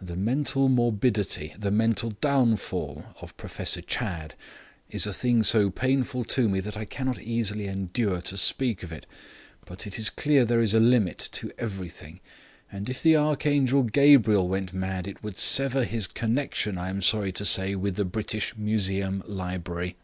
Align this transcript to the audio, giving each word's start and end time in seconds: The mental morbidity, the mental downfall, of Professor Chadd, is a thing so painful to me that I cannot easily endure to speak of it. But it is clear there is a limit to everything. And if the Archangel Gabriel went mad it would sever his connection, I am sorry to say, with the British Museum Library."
The 0.00 0.14
mental 0.14 0.68
morbidity, 0.68 1.54
the 1.58 1.72
mental 1.72 2.10
downfall, 2.20 3.16
of 3.20 3.36
Professor 3.36 3.80
Chadd, 3.80 4.36
is 4.88 5.08
a 5.08 5.12
thing 5.12 5.42
so 5.42 5.70
painful 5.70 6.22
to 6.26 6.48
me 6.48 6.60
that 6.60 6.76
I 6.76 6.84
cannot 6.84 7.20
easily 7.20 7.66
endure 7.66 8.20
to 8.20 8.36
speak 8.36 8.84
of 8.84 8.92
it. 8.92 9.06
But 9.66 9.84
it 9.88 9.98
is 9.98 10.08
clear 10.08 10.44
there 10.44 10.62
is 10.62 10.72
a 10.72 10.78
limit 10.78 11.28
to 11.32 11.50
everything. 11.58 12.20
And 12.70 12.88
if 12.88 13.02
the 13.02 13.16
Archangel 13.16 13.82
Gabriel 13.82 14.46
went 14.46 14.72
mad 14.72 15.08
it 15.08 15.20
would 15.24 15.36
sever 15.40 15.82
his 15.82 16.06
connection, 16.06 16.78
I 16.78 16.88
am 16.88 17.02
sorry 17.02 17.32
to 17.32 17.44
say, 17.44 17.74
with 17.74 17.96
the 17.96 18.04
British 18.04 18.56
Museum 18.56 19.24
Library." 19.26 19.96